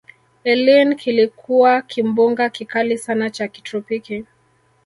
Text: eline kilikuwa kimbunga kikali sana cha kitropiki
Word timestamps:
eline 0.43 0.95
kilikuwa 0.95 1.81
kimbunga 1.81 2.49
kikali 2.49 2.97
sana 2.97 3.29
cha 3.29 3.47
kitropiki 3.47 4.25